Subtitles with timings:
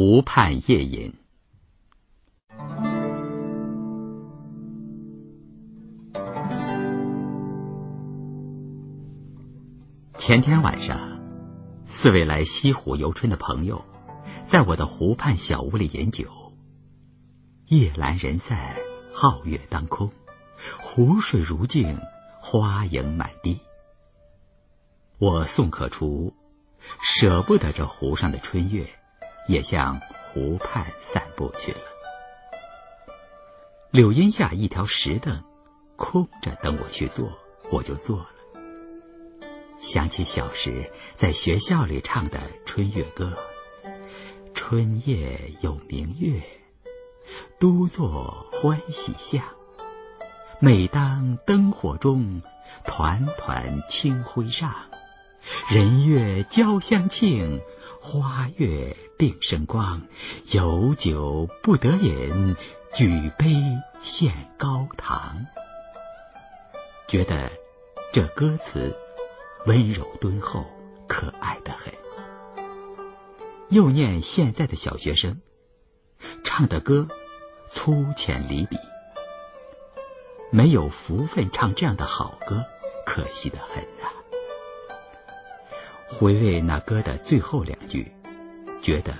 [0.00, 1.12] 湖畔夜饮。
[10.14, 11.18] 前天晚上，
[11.84, 13.84] 四位来西湖游春的朋友，
[14.44, 16.52] 在我的湖畔小屋里饮酒。
[17.66, 18.76] 夜阑人散，
[19.12, 20.12] 皓月当空，
[20.80, 21.98] 湖水如镜，
[22.40, 23.58] 花影满地。
[25.18, 26.34] 我宋可初
[27.00, 28.88] 舍不得这湖上的春月，
[29.48, 31.80] 也向湖畔散步去了。
[33.90, 35.42] 柳荫下一条石凳
[35.96, 37.32] 空着，等我去坐，
[37.70, 38.28] 我就坐了。
[39.80, 43.32] 想起小时在学校里唱的春月歌
[44.54, 46.42] ：“春夜有明月。”
[47.60, 49.44] 都作欢喜相，
[50.60, 52.42] 每当灯火中，
[52.84, 54.74] 团团清辉上。
[55.68, 57.60] 人月交相庆，
[58.00, 60.02] 花月并生光。
[60.50, 62.56] 有酒不得饮，
[62.92, 63.54] 举杯
[64.00, 65.46] 献高堂。
[67.08, 67.50] 觉得
[68.12, 68.96] 这歌词
[69.66, 70.64] 温柔敦厚，
[71.06, 71.94] 可爱的很。
[73.68, 75.40] 又念现在的小学生
[76.44, 77.08] 唱的歌。
[77.70, 78.78] 粗浅离笔，
[80.50, 82.64] 没有福分唱这样的好歌，
[83.04, 83.86] 可惜的很！
[86.18, 88.12] 回味那歌的最后两句，
[88.82, 89.14] 觉得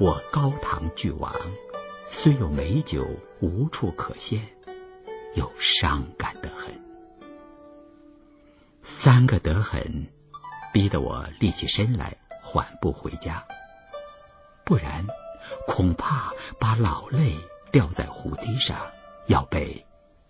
[0.00, 1.32] 我高堂俱亡，
[2.08, 3.06] 虽有美酒
[3.38, 4.48] 无处可献，
[5.36, 6.74] 又伤感的很。
[8.82, 10.08] 三个得很，
[10.72, 13.46] 逼得我立起身来缓步回家，
[14.64, 15.06] 不然
[15.68, 17.36] 恐怕把老泪。
[17.70, 18.76] 掉在湖堤上，
[19.26, 19.84] 要被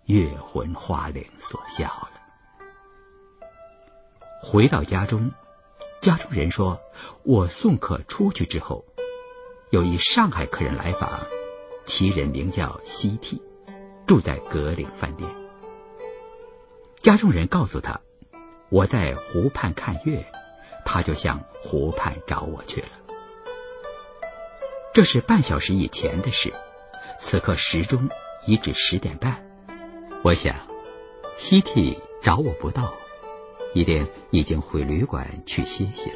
[0.05, 2.11] 月魂花灵所笑了。
[4.41, 5.31] 回到家中，
[6.05, 6.81] 家中人说
[7.23, 8.85] 我送客出去之后，
[9.71, 11.25] 有一上海客人来访，
[11.87, 13.41] 其人名叫西替，
[14.05, 15.27] 住在格岭饭店。
[17.01, 18.01] 家中人告诉他，
[18.69, 20.31] 我在湖畔看月，
[20.85, 22.89] 他就向湖畔找我去了。
[24.93, 26.53] 这是半小时以前的事。
[27.19, 28.09] 此刻时钟
[28.45, 29.43] 已至十点半，
[30.21, 30.55] 我想
[31.39, 32.93] 西替找我不到，
[33.75, 36.15] 一定已经回旅馆去歇息了。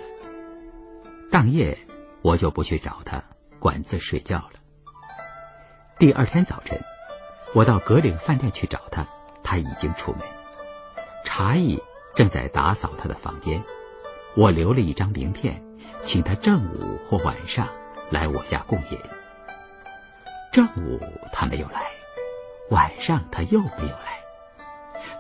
[1.30, 1.78] 当夜
[2.22, 3.22] 我就不去找他，
[3.59, 4.53] 管自睡觉了。
[5.98, 6.80] 第二天早晨，
[7.53, 9.06] 我到格岭饭店去找他，
[9.44, 10.22] 他已经出门，
[11.25, 11.84] 茶艺
[12.16, 13.62] 正在打扫他的房间。
[14.36, 15.62] 我留了一张名片，
[16.06, 17.68] 请他正午或晚上
[18.09, 18.98] 来我家共饮。
[20.53, 20.98] 正午
[21.34, 21.92] 他没有来，
[22.69, 24.24] 晚上他又没有来。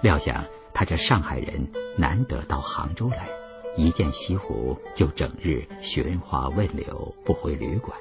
[0.01, 0.45] 料想
[0.79, 3.27] 他这上海人难得到杭州来，
[3.75, 7.99] 一见西湖就整日寻花问柳，不回旅馆，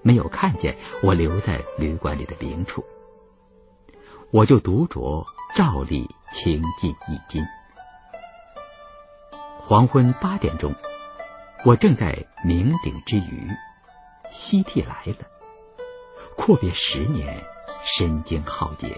[0.00, 2.86] 没有看见我留在旅馆里的名处，
[4.30, 7.44] 我就独酌，照例倾尽一斤。
[9.60, 10.74] 黄昏八点钟，
[11.66, 13.50] 我正在酩酊之余，
[14.30, 15.26] 西替来了。
[16.34, 17.44] 阔别十年，
[17.84, 18.96] 身经浩劫，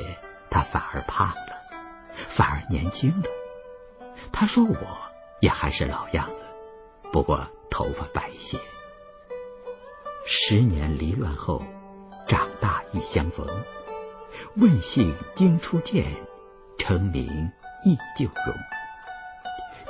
[0.51, 1.58] 他反而胖了，
[2.27, 3.29] 反而年轻了。
[4.33, 4.77] 他说我
[5.41, 6.45] 也还是老样子，
[7.13, 8.59] 不过头发白些。
[10.27, 11.63] 十年离乱后，
[12.27, 13.47] 长大亦相逢。
[14.57, 16.13] 问姓经初见，
[16.79, 17.51] 称名
[17.85, 18.55] 忆旧容。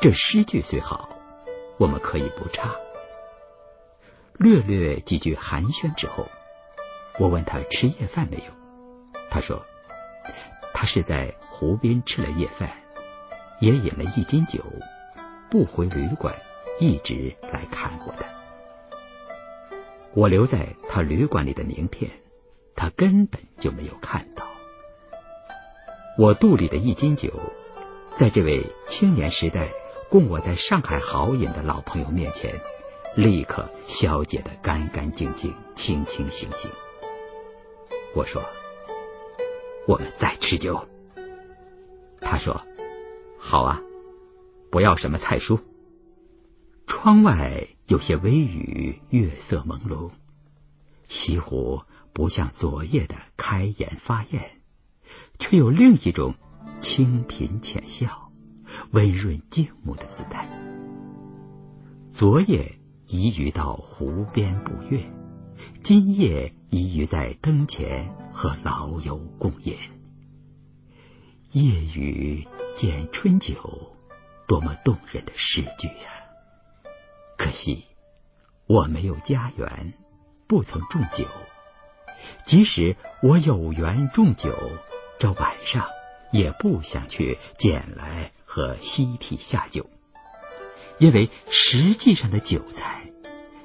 [0.00, 1.08] 这诗句虽好，
[1.78, 2.74] 我们可以不唱。
[4.34, 6.28] 略略几句寒暄之后。
[7.18, 8.52] 我问他吃夜饭没有，
[9.28, 9.66] 他说
[10.72, 12.70] 他是在湖边吃了夜饭，
[13.58, 14.60] 也饮了一斤酒，
[15.50, 16.32] 不回旅馆，
[16.78, 18.24] 一直来看我的。
[20.14, 22.12] 我留在他旅馆里的名片，
[22.76, 24.46] 他根本就没有看到。
[26.16, 27.32] 我肚里的一斤酒，
[28.14, 29.66] 在这位青年时代
[30.08, 32.54] 供我在上海豪饮的老朋友面前，
[33.16, 36.70] 立刻消解的干干净净、清清醒醒。
[38.14, 38.44] 我说
[39.88, 40.86] ：“我们再吃酒。”
[42.20, 42.62] 他说
[43.38, 43.82] ：“好啊，
[44.70, 45.60] 不要什么菜蔬。”
[46.86, 50.10] 窗外有些微雨，月色朦胧，
[51.06, 51.82] 西湖
[52.12, 54.60] 不像昨夜的开颜发艳，
[55.38, 56.34] 却有另一种
[56.80, 58.32] 清贫浅笑、
[58.90, 60.48] 温润静穆的姿态。
[62.10, 65.00] 昨夜宜于到湖边捕月。
[65.82, 69.76] 今夜宜于在灯前和老友共饮，
[71.52, 72.46] 夜雨
[72.76, 73.96] 见春酒，
[74.46, 76.28] 多么动人的诗句呀！
[77.38, 77.86] 可惜
[78.66, 79.94] 我没有家园，
[80.46, 81.24] 不曾种酒。
[82.44, 84.54] 即使我有缘种酒，
[85.18, 85.88] 这晚上
[86.32, 89.88] 也不想去捡来和西替下酒，
[90.98, 93.10] 因为实际上的酒菜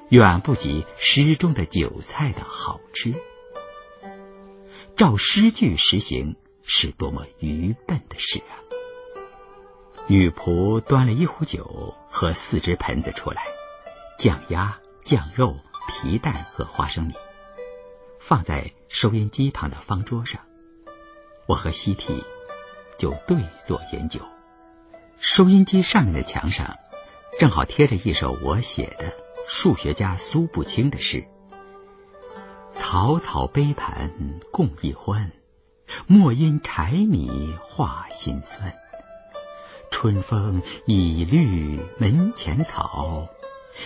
[0.08, 3.14] 远不及诗中的酒菜的好吃。
[4.96, 8.58] 照诗句实行是多么愚笨的事啊！
[10.06, 13.46] 女仆端了一壶酒和四只盆子出来，
[14.18, 15.56] 酱鸭、酱肉、
[15.88, 17.14] 皮蛋和花生米。
[18.18, 20.40] 放在收音机旁的方桌上，
[21.46, 22.24] 我和西提
[22.98, 24.20] 就对坐饮酒。
[25.18, 26.78] 收音机上面的墙上
[27.38, 29.14] 正好贴着一首我写的
[29.46, 31.26] 数学家苏步青的诗
[32.72, 34.10] ：“草草杯盘
[34.50, 35.32] 共一欢，
[36.06, 38.74] 莫因柴米话心酸。
[39.90, 43.28] 春风已绿门前草，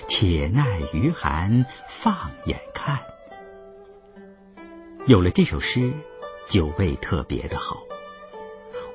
[0.09, 3.01] 且耐余寒放眼看。”
[5.07, 5.93] 有了这首诗，
[6.49, 7.83] 酒味特别的好。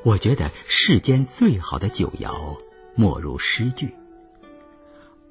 [0.04, 2.60] 我觉得世间最好的酒肴
[2.96, 3.96] 莫如诗句，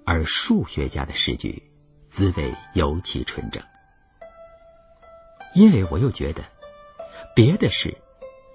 [0.04, 1.70] 而数学家的诗句
[2.08, 3.62] 滋味尤其纯正。
[5.54, 6.42] 因为我又觉得
[7.34, 7.96] 别的事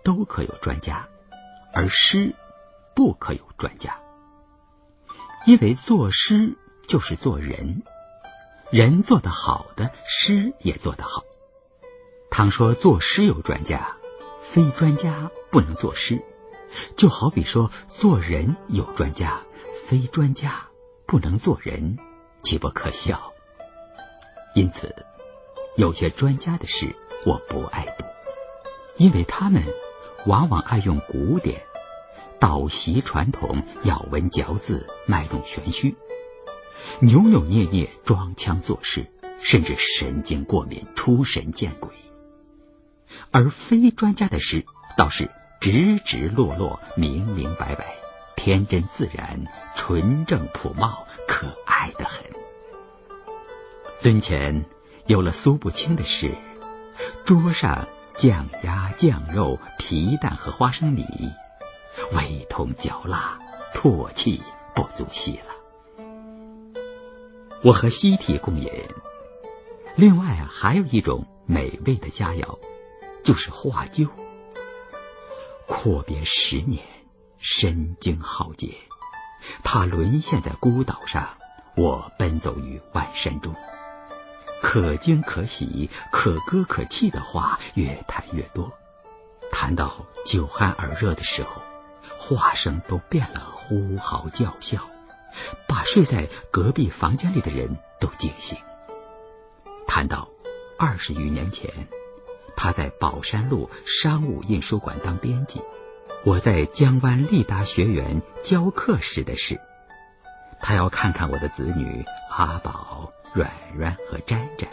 [0.04, 1.08] 都可有专家，
[1.74, 2.36] 而诗
[2.96, 4.00] 不可有专家。
[5.46, 6.58] 因为作诗
[6.88, 7.84] 就是做人，
[8.70, 11.24] 人做得好的，诗也做得好。
[12.30, 13.96] 倘说作诗有专家，
[14.42, 16.18] 非专家不能作诗；
[16.96, 19.42] 就好比说做人有专家，
[19.88, 20.68] 非专家
[21.06, 21.98] 不能做人，
[22.44, 23.34] 岂不可笑？
[24.54, 24.94] 因此，
[25.78, 26.96] 有些专家的事
[27.26, 27.86] 我不爱，
[28.98, 29.64] 因为他们
[30.26, 31.62] 往往爱用古典，
[32.40, 35.96] 倒袭传统，咬文嚼字，卖弄玄虚，
[37.00, 39.08] 扭扭捏捏，装腔作势，
[39.40, 41.92] 甚至神经过敏，出神见鬼。
[43.32, 44.66] 而非专家的诗，
[44.98, 45.30] 倒是
[45.62, 47.96] 直直落落、明明白白、
[48.36, 49.46] 天真自然、
[49.76, 52.26] 纯正朴茂、可爱的很。
[54.00, 54.66] 尊前
[55.06, 56.36] 有了苏步青的诗，
[57.26, 61.06] 桌上酱鸭、酱肉、皮蛋和花生米，
[62.14, 63.38] 味同嚼蜡，
[63.76, 64.42] 唾弃
[64.74, 66.04] 不足惜了。
[67.64, 68.72] 我和西提共饮，
[69.96, 72.58] 另外，还有一种美味的佳肴。
[73.24, 74.08] 就是画旧，
[75.68, 76.84] 阔别十年，
[77.38, 78.78] 身经浩劫，
[79.64, 81.38] 他沦陷在孤岛上，
[81.76, 83.54] 我奔走于万山中。
[84.62, 88.74] 可惊可喜、可歌可泣的话越谈越多，
[89.52, 91.62] 谈到酒酣耳热的时候，
[92.18, 94.80] 话声都变了，呼嚎叫啸，
[95.68, 98.58] 把睡在隔壁房间里的人都惊醒。
[99.88, 100.30] 谈到
[100.78, 101.72] 二十余年前。
[102.60, 105.62] 他在宝山路商务印书馆当编辑，
[106.26, 109.62] 我在江湾立达学园教课时的事。
[110.60, 114.70] 他要看看我的子女阿宝、软软和沾沾，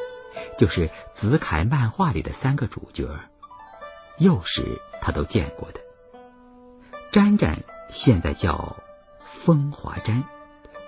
[0.59, 3.09] 就是子凯漫画里的三个主角。
[4.19, 5.81] 幼时他都见过的。
[7.12, 8.77] 沾沾现在叫
[9.25, 10.25] 风华沾，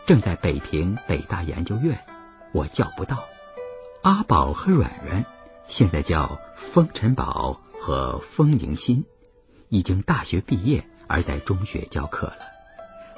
[0.07, 2.05] 正在北平北大研究院，
[2.53, 3.25] 我叫不到。
[4.03, 5.25] 阿宝和软软
[5.67, 6.39] 现在叫。
[6.57, 9.05] 风尘宝和风迎新
[9.69, 12.39] 已经大学毕业，而在中学教课了。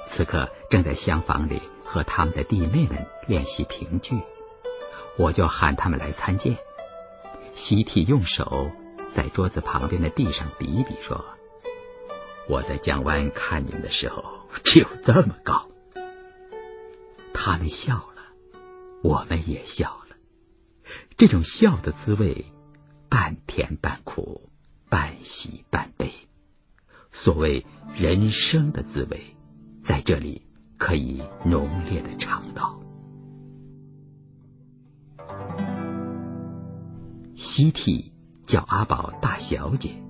[0.05, 4.21] 此刻正在厢房里和他们的弟妹们练习评剧，
[5.19, 6.57] 我就喊他们来参见。
[7.51, 8.71] 习题用手
[9.13, 11.25] 在桌子旁边的地上比比，说
[12.47, 15.67] ：“我在江湾看你们的时候，只有这么高。”
[17.35, 18.33] 他们笑了，
[19.03, 20.15] 我们也笑了。
[21.17, 22.45] 这种笑的滋味。
[23.11, 24.51] 半甜半苦，
[24.87, 26.13] 半喜半悲。
[27.11, 29.35] 所谓人生的滋味，
[29.81, 30.45] 在这里
[30.77, 32.79] 可以浓烈的尝到。
[37.59, 38.13] 西替
[38.45, 40.01] 叫阿宝大小姐，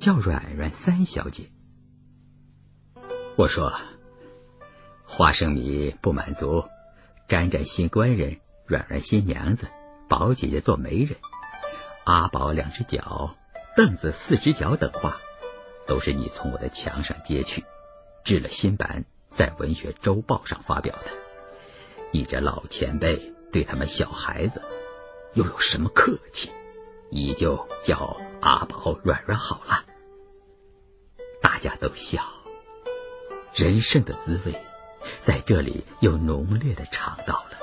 [0.00, 1.50] 叫软软三小姐。
[3.36, 3.74] 我说
[5.04, 6.64] 花生米不满足，
[7.28, 9.68] 沾沾新官人，软软新娘子，
[10.08, 11.18] 宝姐姐做媒人。
[12.04, 13.36] 阿宝两只脚，
[13.76, 15.20] 凳子四只脚等话，
[15.86, 17.64] 都是你从我的墙上揭去，
[18.24, 21.10] 制了新版，在文学周报上发表的。
[22.12, 24.62] 你这老前辈对他们小孩子
[25.34, 26.50] 又有什么客气？
[27.10, 29.84] 你就叫阿宝软软好了。
[31.40, 32.22] 大家都笑，
[33.54, 34.54] 人生的滋味
[35.20, 37.58] 在这里又浓烈的尝到了。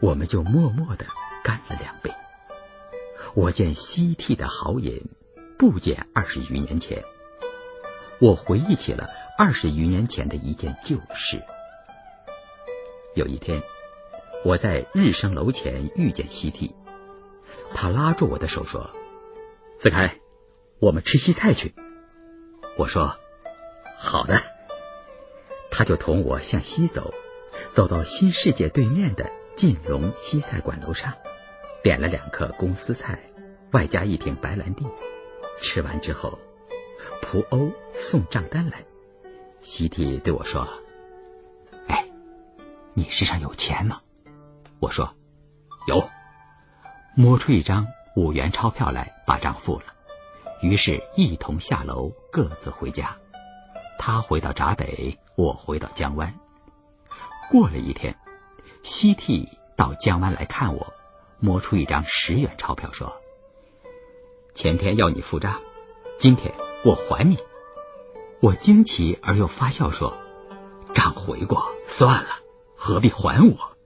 [0.00, 1.06] 我们就默默的
[1.42, 2.12] 干了两杯。
[3.34, 5.08] 我见西替的好饮，
[5.58, 7.02] 不减二十余年前。
[8.20, 11.42] 我回忆起了二十余年前的一件旧事。
[13.14, 13.62] 有一天，
[14.44, 16.74] 我在日升楼前遇见西替，
[17.74, 18.90] 他拉住我的手说
[19.78, 20.20] ：“子开，
[20.80, 21.74] 我们吃西菜去。”
[22.76, 23.16] 我说
[23.98, 24.40] ：“好的。”
[25.70, 27.12] 他就同我向西走，
[27.70, 31.14] 走到新世界对面的晋隆西菜馆楼上，
[31.82, 33.30] 点了两颗公司菜，
[33.72, 34.86] 外加一瓶白兰地。
[35.60, 36.38] 吃完之后，
[37.22, 38.84] 仆欧送账单来，
[39.60, 40.66] 西替对我说。
[41.86, 42.08] 哎
[42.94, 44.00] 你身上有钱吗？
[44.80, 45.14] 我说
[45.86, 46.08] 有，
[47.20, 49.86] 摸出一张五元钞票来，把账付了。
[50.62, 53.16] 于是，一同下楼，各自回家。
[53.98, 56.32] 他回到闸北，我回到江湾。
[57.50, 58.16] 过了一天，
[58.84, 60.94] 西替到江湾来看我，
[61.40, 63.20] 摸出一张十元钞票，说
[64.54, 65.60] ：“前天要你付账，
[66.20, 67.36] 今天我还你。”
[68.38, 70.16] 我惊奇而又发笑说
[70.94, 72.28] ：“账回过，算了。”
[72.78, 73.76] 何必还我？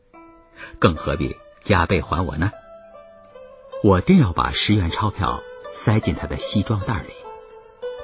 [0.79, 1.35] 更何必
[1.65, 2.53] 加倍还我呢？
[3.83, 5.43] 我定要把十元钞票
[5.75, 7.13] 塞进他的西装袋里，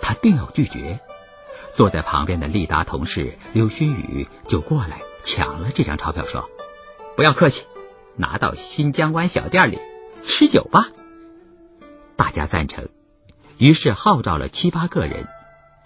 [0.03, 0.99] 他定要拒绝。
[1.71, 6.51] 坐在旁边的利达同事刘勋宇就过来抢了这张钞票，说
[7.15, 7.65] ：“不要客气，
[8.17, 9.79] 拿到新疆湾小店里
[10.25, 10.89] 吃酒吧。”
[12.17, 12.89] 大家赞成，
[13.57, 15.29] 于是号召了七八个人，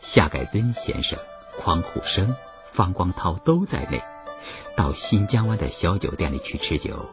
[0.00, 1.18] 夏改尊先生、
[1.58, 2.34] 匡虎生、
[2.66, 4.02] 方光涛都在内。
[4.74, 7.10] 到新疆湾的小酒店里去吃酒，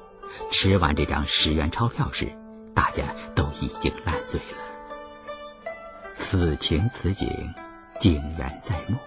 [0.50, 2.32] 吃完这张十元钞票时，
[2.80, 3.04] 大家
[3.36, 4.58] 都已经烂醉了。
[6.16, 7.54] 此情此景，
[8.00, 8.98] 竟然在目。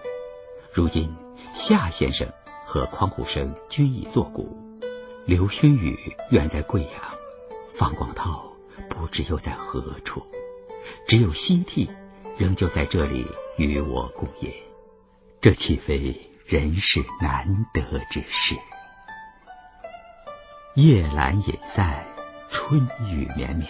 [0.71, 1.11] 如今
[1.55, 2.27] 夏先生
[2.67, 4.79] 和匡虎生均已作古，
[5.25, 6.91] 刘勋宇远在贵阳，
[7.67, 8.53] 方光涛
[8.89, 10.23] 不知又在何处，
[11.07, 11.89] 只有西替
[12.37, 13.25] 仍旧在这里
[13.57, 14.53] 与我共饮。
[15.41, 16.29] 这岂非？
[16.45, 18.55] 人世难得之事。
[20.75, 22.05] 夜阑饮散，
[22.53, 23.67] 春雨绵绵。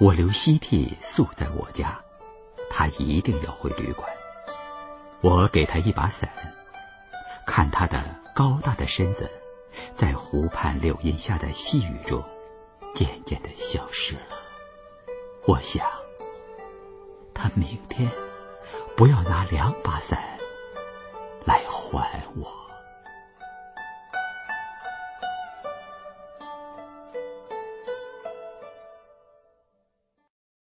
[0.00, 1.98] 我留西替宿在我家，
[2.68, 4.10] 他一定要回旅馆。
[5.20, 6.28] 我给他一把伞，
[7.46, 8.02] 看他的
[8.34, 9.30] 高大的身子
[9.94, 12.22] 在湖畔柳荫下的细雨中
[12.94, 14.36] 渐渐的消失了。
[15.46, 15.86] 我想，
[17.32, 18.10] 他明天
[18.96, 20.20] 不要拿两把伞。
[21.46, 22.61] 来还我。